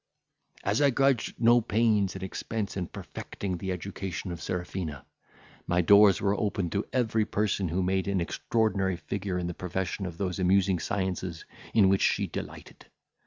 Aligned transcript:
As 0.63 0.81
I 0.81 0.89
grudged 0.89 1.39
no 1.39 1.61
pains 1.61 2.15
and 2.15 2.23
expense 2.23 2.75
in 2.75 2.87
perfecting 2.87 3.57
the 3.57 3.71
education 3.71 4.31
of 4.31 4.41
Serafina, 4.41 5.05
my 5.67 5.81
doors 5.81 6.19
were 6.19 6.33
open 6.33 6.71
to 6.71 6.87
every 6.91 7.23
person 7.23 7.67
who 7.67 7.83
made 7.83 8.07
an 8.07 8.19
extraordinary 8.19 8.97
figure 8.97 9.37
in 9.37 9.45
the 9.45 9.53
profession 9.53 10.07
of 10.07 10.17
those 10.17 10.39
amusing 10.39 10.79
sciences 10.79 11.45
in 11.75 11.87
which 11.87 12.01
she 12.01 12.25
delighted. 12.25 12.87